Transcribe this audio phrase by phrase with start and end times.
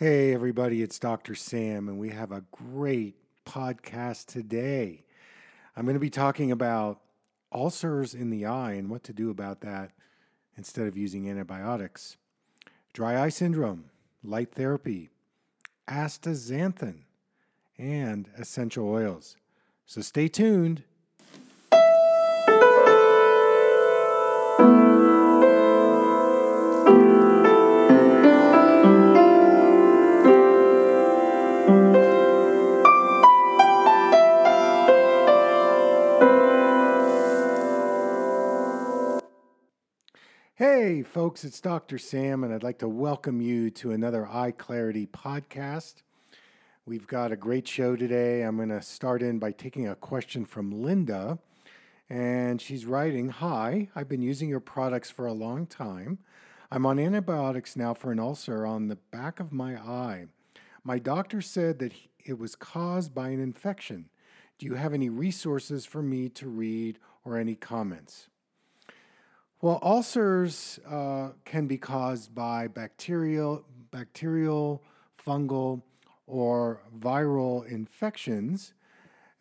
[0.00, 1.34] Hey, everybody, it's Dr.
[1.34, 5.02] Sam, and we have a great podcast today.
[5.76, 7.00] I'm going to be talking about
[7.52, 9.90] ulcers in the eye and what to do about that
[10.56, 12.16] instead of using antibiotics,
[12.92, 13.86] dry eye syndrome,
[14.22, 15.10] light therapy,
[15.88, 16.98] astaxanthin,
[17.76, 19.36] and essential oils.
[19.84, 20.84] So stay tuned.
[40.58, 41.98] Hey, folks, it's Dr.
[41.98, 46.02] Sam, and I'd like to welcome you to another Eye Clarity podcast.
[46.84, 48.42] We've got a great show today.
[48.42, 51.38] I'm going to start in by taking a question from Linda,
[52.10, 56.18] and she's writing Hi, I've been using your products for a long time.
[56.72, 60.24] I'm on antibiotics now for an ulcer on the back of my eye.
[60.82, 61.92] My doctor said that
[62.24, 64.06] it was caused by an infection.
[64.58, 68.26] Do you have any resources for me to read or any comments?
[69.60, 74.84] Well, ulcers uh, can be caused by bacterial, bacterial,
[75.26, 75.82] fungal,
[76.28, 78.72] or viral infections.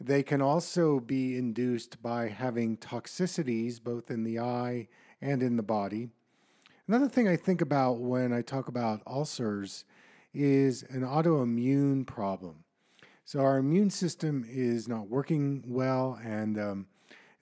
[0.01, 4.87] They can also be induced by having toxicities both in the eye
[5.21, 6.09] and in the body.
[6.87, 9.85] Another thing I think about when I talk about ulcers
[10.33, 12.63] is an autoimmune problem.
[13.23, 16.87] So, our immune system is not working well, and um,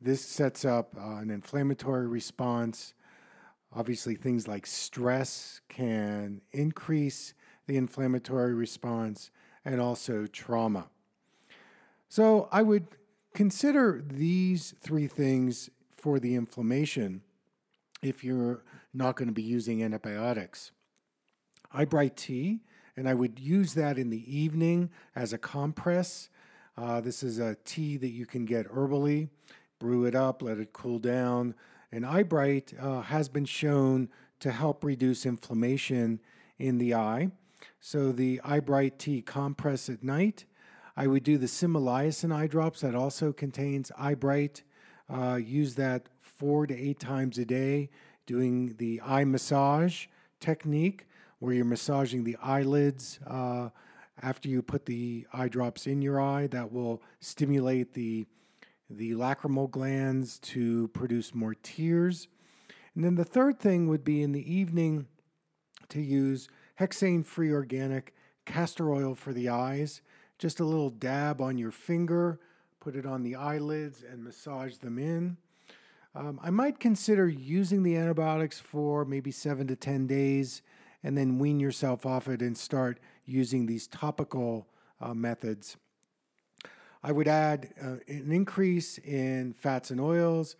[0.05, 2.93] this sets up uh, an inflammatory response.
[3.73, 7.33] Obviously, things like stress can increase
[7.65, 9.31] the inflammatory response
[9.65, 10.85] and also trauma.
[12.07, 12.85] So, I would
[13.33, 17.23] consider these three things for the inflammation
[18.03, 20.71] if you're not going to be using antibiotics.
[21.73, 22.61] Eyebright tea,
[22.95, 26.29] and I would use that in the evening as a compress.
[26.77, 29.29] Uh, this is a tea that you can get herbally
[29.79, 31.55] brew it up, let it cool down.
[31.91, 34.09] And Eyebright uh, has been shown
[34.39, 36.19] to help reduce inflammation
[36.57, 37.31] in the eye.
[37.79, 40.45] So the Eyebright tea compress at night.
[40.97, 44.63] I would do the Similasan eye drops that also contains Eyebright.
[45.09, 47.89] Uh, use that four to eight times a day,
[48.25, 50.07] doing the eye massage
[50.39, 51.05] technique
[51.39, 53.69] where you're massaging the eyelids uh,
[54.21, 56.47] after you put the eye drops in your eye.
[56.47, 58.25] That will stimulate the
[58.89, 62.27] the lacrimal glands to produce more tears.
[62.93, 65.07] And then the third thing would be in the evening
[65.89, 66.47] to use
[66.79, 68.13] hexane free organic
[68.45, 70.01] castor oil for the eyes.
[70.37, 72.39] Just a little dab on your finger,
[72.79, 75.37] put it on the eyelids, and massage them in.
[76.13, 80.61] Um, I might consider using the antibiotics for maybe seven to 10 days
[81.03, 84.67] and then wean yourself off it and start using these topical
[84.99, 85.77] uh, methods.
[87.05, 90.55] I would add uh, an increase in fats and oils,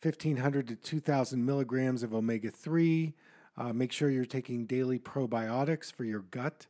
[0.00, 3.12] 1,500 to 2,000 milligrams of omega 3.
[3.58, 6.68] Uh, make sure you're taking daily probiotics for your gut.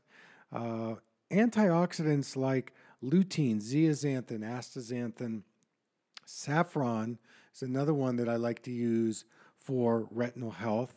[0.53, 0.97] Uh,
[1.31, 2.73] antioxidants like
[3.05, 5.43] lutein, zeaxanthin, astaxanthin,
[6.25, 7.17] saffron
[7.55, 9.27] is another one that I like to use
[9.61, 10.97] for retinal health.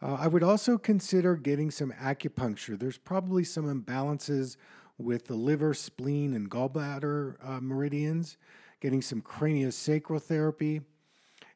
[0.00, 2.78] Uh, I would also consider getting some acupuncture.
[2.78, 4.56] There's probably some imbalances
[5.00, 8.36] with the liver, spleen, and gallbladder uh, meridians,
[8.80, 10.80] getting some craniosacral therapy.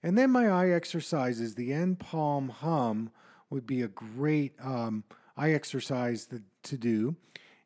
[0.02, 3.10] And then my eye exercises, the end palm hum
[3.50, 5.04] would be a great um,
[5.36, 6.26] eye exercise
[6.62, 7.14] to, do.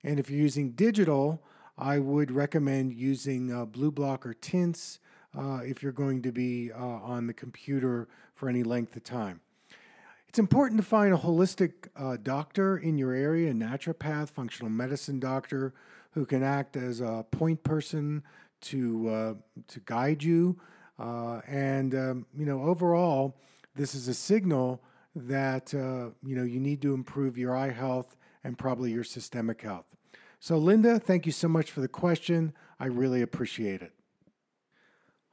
[0.04, 1.42] And if you're using digital,
[1.76, 4.98] I would recommend using uh, blue blocker tints
[5.36, 9.40] uh, if you're going to be uh, on the computer for any length of time.
[10.38, 15.18] It's important to find a holistic uh, doctor in your area, a naturopath, functional medicine
[15.18, 15.74] doctor
[16.12, 18.22] who can act as a point person
[18.60, 19.34] to uh,
[19.66, 20.56] to guide you.
[20.96, 23.36] Uh, and um, you know, overall,
[23.74, 24.80] this is a signal
[25.16, 29.62] that uh, you know you need to improve your eye health and probably your systemic
[29.62, 29.86] health.
[30.38, 32.52] So, Linda, thank you so much for the question.
[32.78, 33.92] I really appreciate it.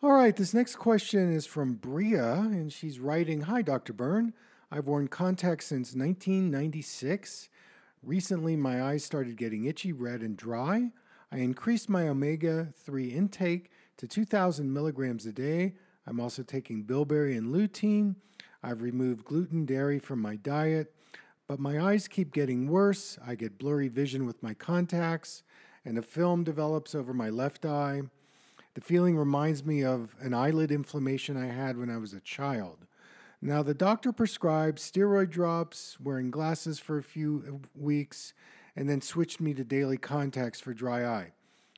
[0.02, 3.94] All right, this next question is from Breah, and she's writing Hi, Dr.
[3.94, 4.34] Berne.
[4.76, 7.48] I've worn contacts since 1996.
[8.04, 10.92] Recently, my eyes started getting itchy, red, and dry.
[11.32, 15.76] I increased my omega 3 intake to 2,000 milligrams a day.
[16.06, 18.16] I'm also taking bilberry and lutein.
[18.62, 20.94] I've removed gluten, dairy from my diet,
[21.48, 23.18] but my eyes keep getting worse.
[23.26, 25.44] I get blurry vision with my contacts,
[25.86, 28.02] and a film develops over my left eye.
[28.74, 32.85] The feeling reminds me of an eyelid inflammation I had when I was a child.
[33.46, 38.34] Now, the doctor prescribed steroid drops, wearing glasses for a few weeks,
[38.76, 41.34] and then switched me to daily contacts for dry eye.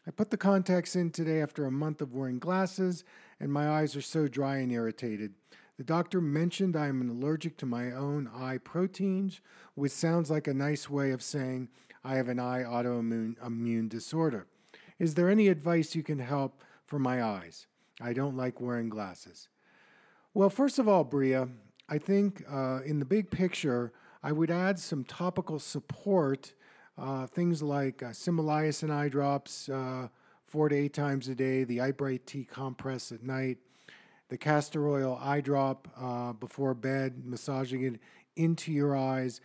[0.07, 3.03] I put the contacts in today after a month of wearing glasses,
[3.37, 5.33] and my eyes are so dry and irritated.
[5.75, 9.41] The doctor mentioned I am allergic to my own eye proteins,
[9.75, 11.67] which sounds like a nice way of saying
[12.01, 14.47] I have an eye autoimmune immune disorder.
[14.99, 17.67] Is there any advice you can help for my eyes?
[17.99, 19.49] I don't like wearing glasses.
[20.37, 21.49] Well, first of all, Breah,
[21.89, 23.91] I think uh, in the big picture,
[24.21, 26.53] I would add some topical support,
[26.95, 28.11] uh, things like uh,
[28.91, 30.09] eye drops uh,
[30.45, 33.57] four to eight times a day, the Eye Bright Tea compress at night,
[34.29, 37.99] the castor oil eye drop uh, before bed, massaging it
[38.35, 39.41] into your eyes.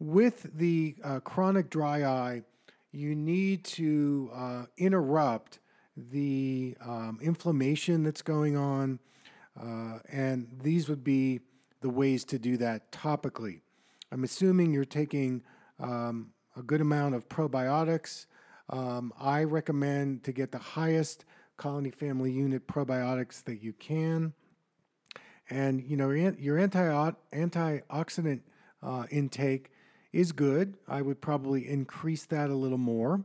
[0.00, 2.42] With the uh, chronic dry eye,
[2.90, 5.58] you need to uh, interrupt
[5.94, 8.98] the um, inflammation that's going on,
[9.60, 11.40] uh, and these would be
[11.80, 13.60] the ways to do that topically.
[14.10, 15.42] I'm assuming you're taking
[15.78, 18.26] um, a good amount of probiotics.
[18.70, 21.24] Um, I recommend to get the highest
[21.56, 24.32] colony family unit probiotics that you can.
[25.50, 28.40] And you know your anti antioxidant
[28.82, 29.70] uh, intake
[30.12, 30.76] is good.
[30.88, 33.22] I would probably increase that a little more.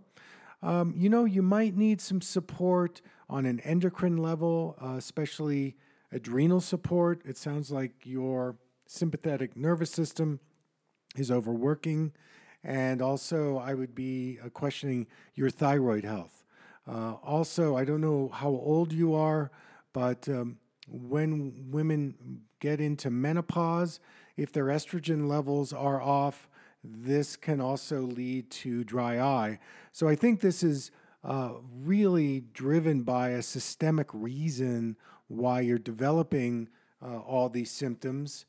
[0.61, 5.75] Um, you know, you might need some support on an endocrine level, uh, especially
[6.11, 7.21] adrenal support.
[7.25, 10.39] It sounds like your sympathetic nervous system
[11.15, 12.13] is overworking.
[12.63, 16.43] And also, I would be uh, questioning your thyroid health.
[16.87, 19.51] Uh, also, I don't know how old you are,
[19.93, 20.57] but um,
[20.89, 23.99] when women get into menopause,
[24.35, 26.49] if their estrogen levels are off,
[26.83, 29.59] this can also lead to dry eye.
[29.91, 30.91] So I think this is
[31.23, 34.95] uh, really driven by a systemic reason
[35.27, 36.69] why you're developing
[37.01, 38.45] uh, all these symptoms.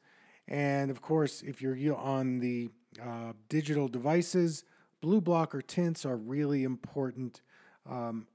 [0.46, 2.70] And of course, if you're on the
[3.02, 4.64] uh, digital devices,
[5.00, 7.42] blue blocker tints are really important.
[7.88, 8.26] Um,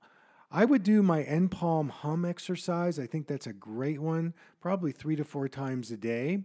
[0.52, 3.00] I would do my N-Palm hum exercise.
[3.00, 6.44] I think that's a great one, probably three to four times a day.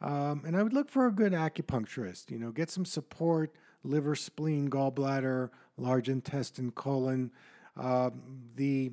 [0.00, 4.14] Um, and I would look for a good acupuncturist, you know, get some support, liver,
[4.14, 7.32] spleen, gallbladder, large intestine, colon.
[7.76, 8.10] Uh,
[8.54, 8.92] the,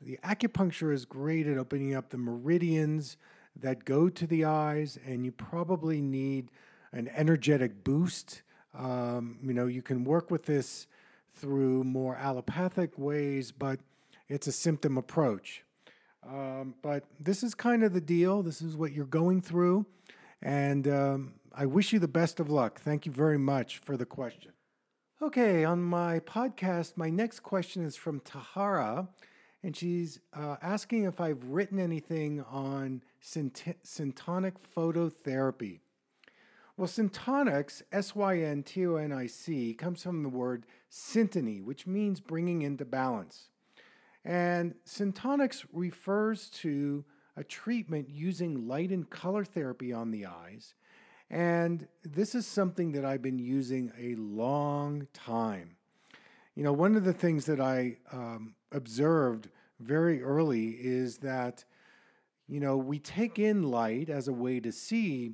[0.00, 3.16] the acupuncture is great at opening up the meridians
[3.56, 6.50] that go to the eyes, and you probably need
[6.92, 8.42] an energetic boost.
[8.74, 10.86] Um, you know, you can work with this
[11.34, 13.80] through more allopathic ways, but
[14.28, 15.64] it's a symptom approach.
[16.26, 18.42] Um, but this is kind of the deal.
[18.42, 19.86] This is what you're going through.
[20.42, 22.80] And um, I wish you the best of luck.
[22.80, 24.52] Thank you very much for the question.
[25.20, 29.08] Okay, on my podcast, my next question is from Tahara,
[29.62, 35.80] and she's uh, asking if I've written anything on synt- syntonic phototherapy.
[36.76, 41.62] Well, syntonics, S Y N T O N I C, comes from the word syntony,
[41.62, 43.48] which means bringing into balance.
[44.24, 47.04] And syntonics refers to
[47.36, 50.74] a treatment using light and color therapy on the eyes.
[51.30, 55.76] And this is something that I've been using a long time.
[56.54, 59.50] You know, one of the things that I um, observed
[59.80, 61.64] very early is that,
[62.48, 65.32] you know, we take in light as a way to see,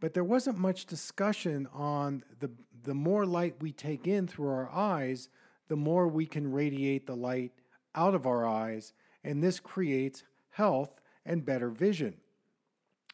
[0.00, 2.50] but there wasn't much discussion on the,
[2.82, 5.28] the more light we take in through our eyes,
[5.68, 7.52] the more we can radiate the light
[7.94, 8.92] out of our eyes,
[9.24, 12.14] and this creates health and better vision.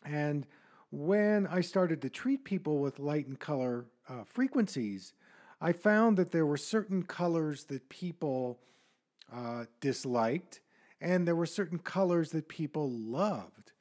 [0.05, 0.47] And
[0.91, 5.15] when I started to treat people with light and color uh, frequencies,
[5.61, 8.59] I found that there were certain colors that people
[9.33, 10.61] uh, disliked,
[11.01, 13.73] and there were certain colors that people loved.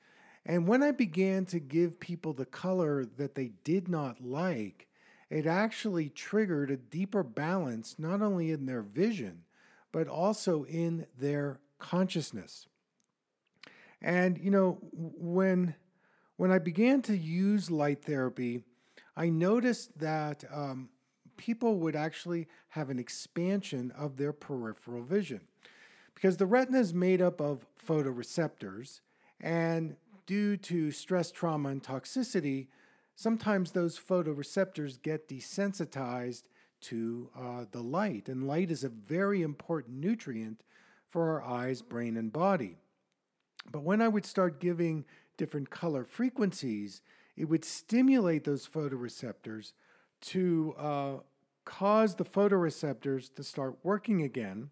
[0.46, 4.88] And when I began to give people the color that they did not like,
[5.30, 9.44] it actually triggered a deeper balance, not only in their vision,
[9.92, 12.68] but also in their consciousness.
[14.02, 15.76] And you know, when
[16.38, 18.64] when I began to use light therapy,
[19.16, 20.90] I noticed that um,
[21.42, 25.42] people would actually have an expansion of their peripheral vision
[26.14, 29.02] because the retina is made up of photoreceptors,
[29.40, 29.96] and
[30.28, 32.68] due to stress, trauma, and toxicity,
[33.16, 36.44] sometimes those photoreceptors get desensitized
[36.82, 40.62] to uh, the light, and light is a very important nutrient
[41.10, 42.78] for our eyes, brain, and body.
[43.72, 45.06] But when I would start giving
[45.38, 47.02] different color frequencies,
[47.36, 49.74] it would stimulate those photoreceptors
[50.22, 51.14] to uh,
[51.66, 54.70] cause the photoreceptors to start working again.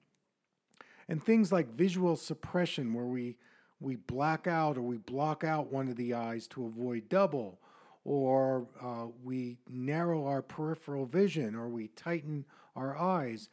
[1.08, 3.38] And things like visual suppression, where we,
[3.80, 7.60] we black out or we block out one of the eyes to avoid double,
[8.06, 13.50] or uh, we narrow our peripheral vision, or we tighten our eyes,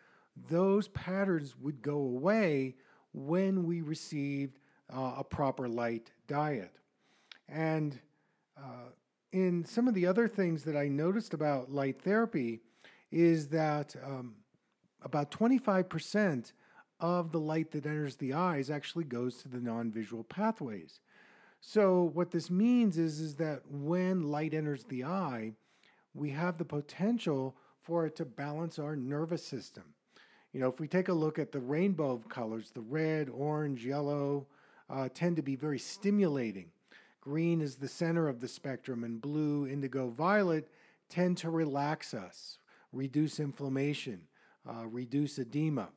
[0.50, 2.74] those patterns would go away
[3.12, 4.58] when we received
[4.94, 6.78] uh, a proper light diet.
[7.48, 7.98] And
[8.56, 8.90] uh,
[9.32, 12.60] in some of the other things that I noticed about light therapy
[13.16, 14.34] is that um,
[15.02, 16.52] about 25%
[17.00, 21.00] of the light that enters the eyes actually goes to the non visual pathways.
[21.60, 25.52] So, what this means is, is that when light enters the eye,
[26.14, 29.84] we have the potential for it to balance our nervous system.
[30.52, 33.84] You know, if we take a look at the rainbow of colors, the red, orange,
[33.84, 34.46] yellow
[34.90, 36.66] uh, tend to be very stimulating.
[37.20, 40.68] Green is the center of the spectrum, and blue, indigo, violet
[41.08, 42.58] tend to relax us,
[42.92, 44.22] reduce inflammation,
[44.68, 45.88] uh, reduce edema.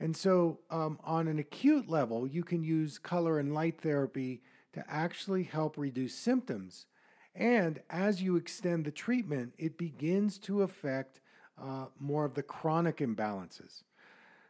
[0.00, 4.42] And so, um, on an acute level, you can use color and light therapy
[4.72, 6.86] to actually help reduce symptoms.
[7.34, 11.20] And as you extend the treatment, it begins to affect
[11.60, 13.82] uh, more of the chronic imbalances.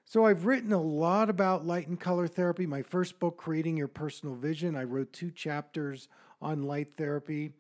[0.07, 2.67] So, I've written a lot about light and color therapy.
[2.67, 6.09] My first book, Creating Your Personal Vision, I wrote two chapters
[6.41, 7.53] on light therapy.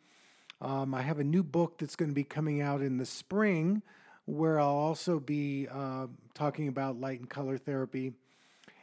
[0.60, 3.82] Um, I have a new book that's going to be coming out in the spring
[4.26, 8.12] where I'll also be uh, talking about light and color therapy.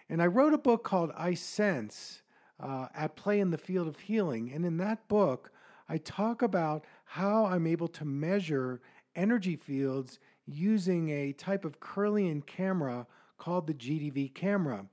[0.10, 2.22] And I wrote a book called I Sense
[2.60, 4.51] uh, At Play in the Field of Healing.
[4.54, 5.51] And in that book,
[5.90, 8.82] I talk about how I'm able to measure
[9.16, 14.86] energy fields using a type of Kirlian camera called the GDV camera.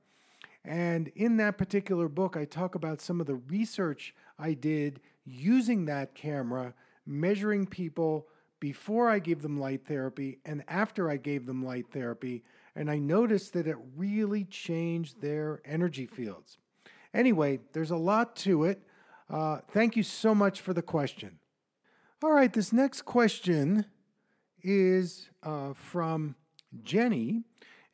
[0.65, 5.85] And in that particular book, I talk about some of the research I did using
[5.87, 6.75] that camera,
[7.07, 8.27] measuring people
[8.61, 12.43] before I gave them light therapy and after I gave them light therapy,
[12.75, 16.59] and I noticed that it really changed their energy fields.
[17.15, 18.83] Anyway, there's a lot to it.
[19.31, 21.39] Uh, thank you so much for the question.
[22.23, 23.85] All right, this next question
[24.63, 26.35] is uh, from
[26.83, 27.45] Jennie,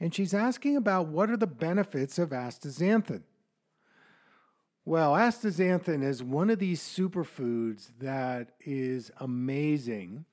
[0.01, 3.23] and she's asking about what are the benefits of astaxanthin.
[4.87, 10.27] Well, astaxanthin is one of these superfoods that is amazing.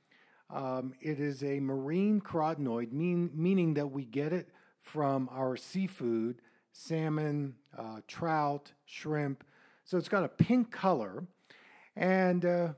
[0.50, 4.50] Um, it is a marine carotenoid, mean, meaning that we get it
[4.82, 6.42] from our seafood,
[6.74, 9.46] salmon, uh, trout, shrimp.
[9.86, 11.24] So it's got a pink color.
[11.96, 12.74] And uh,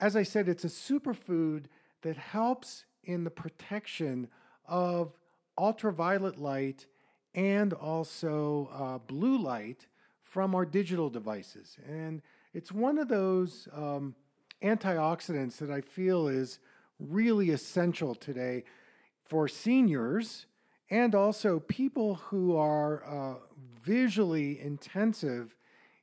[0.00, 1.64] as I said, it's a superfood
[2.00, 4.28] that helps in the protection
[4.66, 5.12] of
[5.58, 6.86] ultraviolet light
[7.34, 9.86] and also uh, blue light
[10.30, 11.76] from our digital devices.
[11.86, 12.22] And
[12.54, 14.14] it's one of those um,
[14.62, 16.60] antioxidants that I feel is
[17.00, 18.62] really essential today
[19.24, 20.46] for seniors
[20.88, 23.34] and also people who are uh,
[23.82, 25.56] visually intensive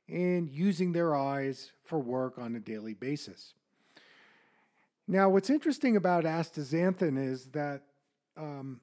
[0.08, 3.54] in using their eyes for work on a daily basis.
[5.06, 7.82] Now, what's interesting about astaxanthin is that
[8.36, 8.80] um,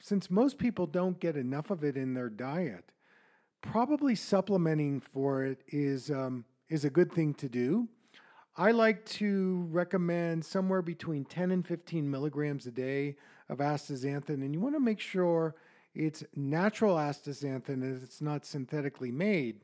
[0.00, 2.92] since most people don't get enough of it in their diet,
[3.62, 7.88] probably supplementing for it is um, is a good thing to do.
[8.56, 13.16] I like to recommend somewhere between 10 and 15 milligrams a day
[13.48, 15.54] of astaxanthin, and you want to make sure
[15.94, 19.60] it's natural astaxanthin and it's not synthetically made.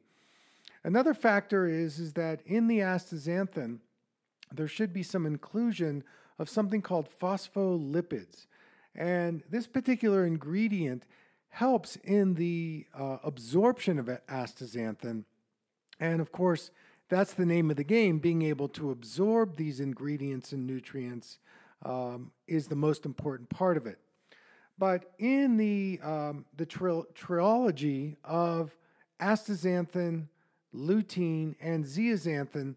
[0.84, 3.78] Another factor is, is that in the astaxanthin,
[4.52, 6.04] there should be some inclusion
[6.38, 8.46] of something called phospholipids.
[8.94, 11.04] And this particular ingredient
[11.58, 15.24] helps in the uh, absorption of astaxanthin.
[15.98, 16.70] And of course,
[17.08, 18.20] that's the name of the game.
[18.20, 21.40] Being able to absorb these ingredients and nutrients
[21.84, 23.98] um, is the most important part of it.
[24.78, 28.76] But in the, um, the tri- trilogy of
[29.20, 30.28] astaxanthin,
[30.72, 32.76] lutein, and zeaxanthin,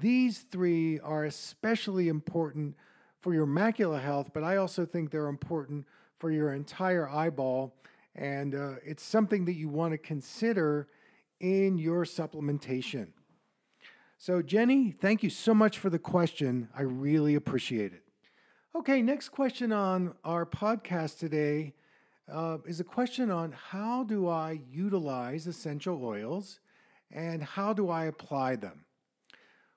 [0.00, 2.76] these three are especially important
[3.20, 5.86] for your macular health, but I also think they're important
[6.18, 7.74] for your entire eyeball.
[8.14, 10.88] And uh, it's something that you want to consider
[11.40, 13.08] in your supplementation.
[14.18, 16.68] So, Jennie, thank you so much for the question.
[16.76, 18.02] I really appreciate it.
[18.74, 21.74] Okay, next question on our podcast today
[22.32, 26.60] uh, is a question on how do I utilize essential oils
[27.10, 28.84] and how do I apply them?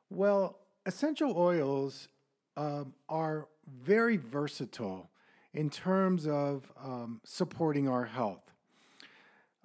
[0.09, 2.07] Well, essential oils
[2.55, 3.47] um, are
[3.83, 5.09] very versatile
[5.55, 8.51] in terms of um, supporting our health.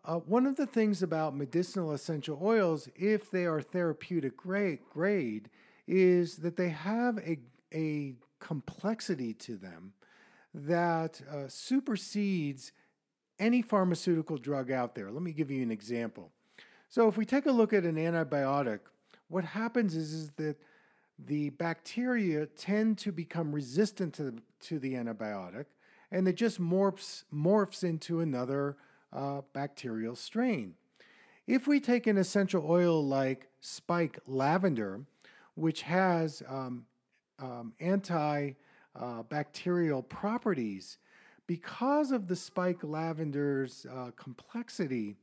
[0.04, 5.50] Uh, one of the things about medicinal essential oils, if they are therapeutic grade, grade
[5.86, 7.38] is that they have a,
[7.74, 9.92] a complexity to them
[10.54, 12.72] that uh, supersedes
[13.38, 15.10] any pharmaceutical drug out there.
[15.10, 16.30] Let me give you an example.
[16.88, 18.80] So, if we take a look at an antibiotic,
[19.28, 20.56] what happens is, is that
[21.18, 25.66] the bacteria tend to become resistant to the, to the antibiotic
[26.10, 28.76] and it just morphs, morphs into another
[29.12, 30.74] uh, bacterial strain.
[31.46, 35.02] If we take an essential oil like spike lavender,
[35.54, 36.86] which has um,
[37.38, 40.98] um, antibacterial uh, properties,
[41.46, 45.16] because of the spike lavender's uh, complexity,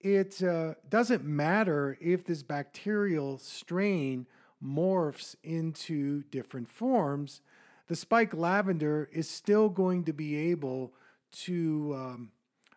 [0.00, 4.26] it uh, doesn't matter if this bacterial strain
[4.62, 7.40] morphs into different forms.
[7.88, 10.92] The spike lavender is still going to be able
[11.30, 12.30] to um,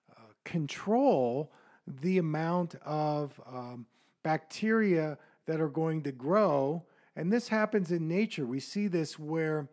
[0.10, 1.52] uh, control
[1.86, 3.86] the amount of um,
[4.24, 6.84] bacteria that are going to grow.
[7.16, 8.46] And this happens in nature.
[8.46, 9.68] We see this where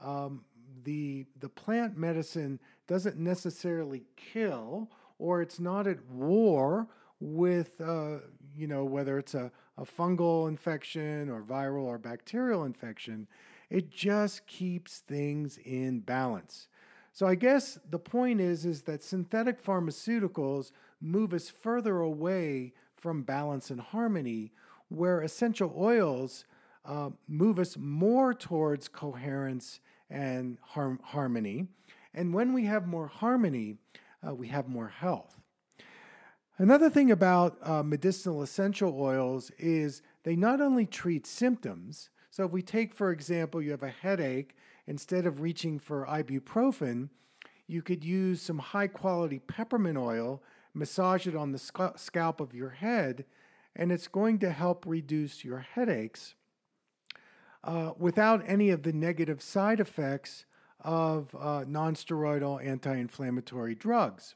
[0.00, 0.44] um,
[0.84, 4.88] the, the plant medicine doesn't necessarily kill
[5.18, 6.86] or it's not at war
[7.20, 8.18] with, uh,
[8.54, 13.26] you know, whether it's a, a fungal infection or viral or bacterial infection.
[13.70, 16.68] It just keeps things in balance.
[17.12, 20.70] So I guess the point is is that synthetic pharmaceuticals
[21.00, 24.52] move us further away from balance and harmony,
[24.88, 26.44] where essential oils
[26.84, 31.66] uh, move us more towards coherence and har- harmony.
[32.14, 33.76] And when we have more harmony,
[34.26, 35.40] uh, we have more health.
[36.58, 42.52] Another thing about uh, medicinal essential oils is they not only treat symptoms, so if
[42.52, 44.54] we take, for example, you have a headache,
[44.86, 47.08] instead of reaching for ibuprofen,
[47.66, 50.42] you could use some high quality peppermint oil,
[50.74, 53.24] massage it on the sc- scalp of your head,
[53.74, 56.34] and it's going to help reduce your headaches
[57.64, 60.44] uh, without any of the negative side effects
[60.82, 64.34] of uh, nonsteroidal anti inflammatory drugs.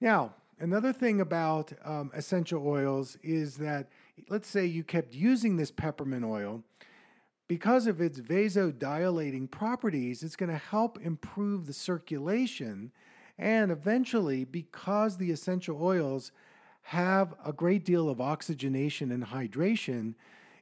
[0.00, 3.90] Now, another thing about um, essential oils is that,
[4.30, 6.64] let's say you kept using this peppermint oil,
[7.52, 12.90] because of its vasodilating properties, it's going to help improve the circulation.
[13.38, 16.32] And eventually, because the essential oils
[16.80, 20.14] have a great deal of oxygenation and hydration,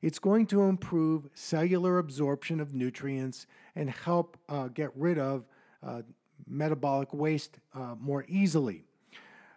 [0.03, 5.47] it's going to improve cellular absorption of nutrients and help uh, get rid of
[5.85, 6.03] uh,
[6.49, 8.83] metabolic waste uh, more easily.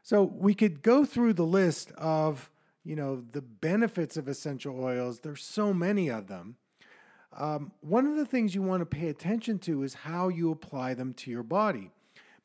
[0.04, 2.52] So we could go through the list of
[2.86, 5.22] you know the benefits of essential oils.
[5.22, 6.58] There's so many of them.
[7.38, 10.94] Um, one of the things you want to pay attention to is how you apply
[10.94, 11.90] them to your body,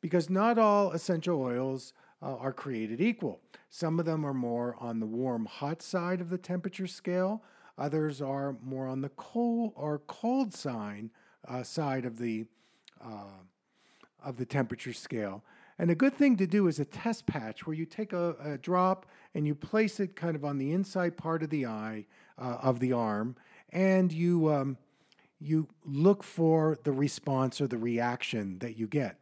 [0.01, 3.39] because not all essential oils uh, are created equal.
[3.69, 7.43] Some of them are more on the warm hot side of the temperature scale.
[7.77, 11.11] Others are more on the cold or cold sign
[11.47, 12.45] uh, side of the
[13.01, 13.43] uh,
[14.23, 15.43] of the temperature scale.
[15.77, 18.57] And a good thing to do is a test patch where you take a, a
[18.57, 22.05] drop and you place it kind of on the inside part of the eye
[22.37, 23.37] uh, of the arm,
[23.71, 24.77] and you um,
[25.39, 29.17] you look for the response or the reaction that you get.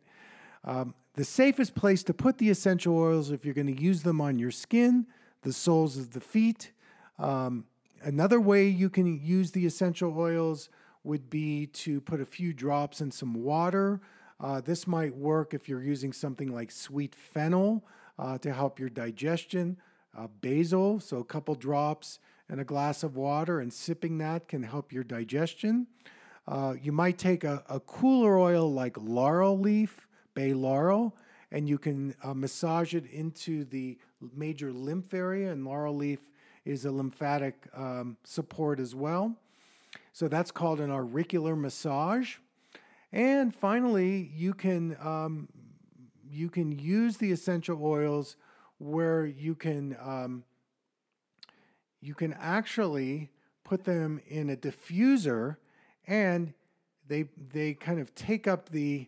[0.63, 4.21] Um, the safest place to put the essential oils if you're going to use them
[4.21, 5.07] on your skin,
[5.41, 6.71] the soles of the feet.
[7.17, 7.65] Um,
[8.03, 10.69] Another way you can use the essential oils
[11.03, 14.01] would be to put a few drops in some water.
[14.39, 17.86] Uh, this might work if you're using something like sweet fennel
[18.19, 19.77] uh, to help your digestion.
[20.17, 24.63] Uh, basil, so a couple drops in a glass of water, and sipping that can
[24.63, 25.88] help your digestion.
[26.47, 31.13] Uh, you might take a, a, cooler oil like laurel leaf, bay laurel,
[31.51, 33.97] and you can uh, massage it into the
[34.36, 35.51] major lymph area.
[35.51, 36.19] And laurel leaf
[36.63, 39.36] is a lymphatic um, support as well.
[40.13, 42.36] So that's called an auricular massage.
[43.12, 45.49] And finally, you can um,
[46.29, 48.36] you can use the essential oils
[48.79, 50.43] where you can um,
[52.01, 53.29] you can actually
[53.63, 55.57] put them in a diffuser,
[56.05, 56.53] and
[57.07, 59.07] they they kind of take up the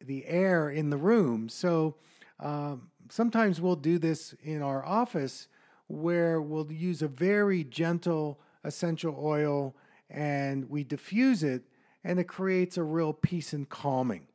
[0.00, 1.48] the air in the room.
[1.48, 1.96] So
[2.40, 5.48] um, sometimes we'll do this in our office
[5.86, 9.74] where we'll use a very gentle essential oil
[10.10, 11.64] and we diffuse it,
[12.02, 14.26] and it creates a real peace and calming.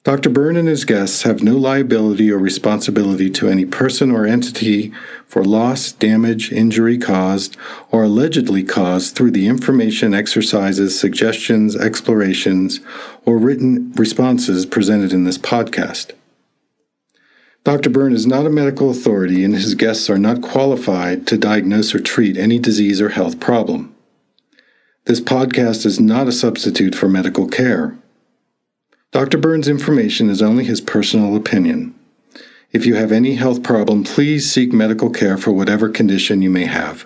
[0.04, 0.32] Dr.
[0.32, 4.92] Berne and his guests have no liability or responsibility to any person or entity
[5.28, 7.56] for loss, damage, injury caused,
[7.92, 12.80] or allegedly caused through the information, exercises, suggestions, explorations,
[13.28, 16.14] or written responses presented in this podcast.
[17.64, 17.92] Dr.
[17.92, 22.00] Berne is not a medical authority, and his guests are not qualified to diagnose or
[22.00, 23.96] treat any disease or health problem.
[25.06, 27.98] This podcast is not a substitute for medical care.
[29.12, 29.38] Dr.
[29.38, 31.94] Berne's information is only his personal opinion.
[32.72, 36.66] If you have any health problem, please seek medical care for whatever condition you may
[36.66, 37.06] have.